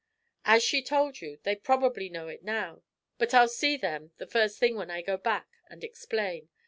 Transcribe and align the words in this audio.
"As 0.45 0.63
she 0.63 0.81
told 0.81 1.21
you, 1.21 1.37
they 1.43 1.55
probably 1.55 2.09
know 2.09 2.27
it 2.27 2.43
now, 2.43 2.81
but 3.19 3.35
I'll 3.35 3.47
see 3.47 3.77
them 3.77 4.13
the 4.17 4.25
first 4.25 4.57
thing 4.57 4.75
when 4.75 4.89
I 4.89 5.03
go 5.03 5.15
back 5.15 5.45
and 5.69 5.83
explain. 5.83 6.49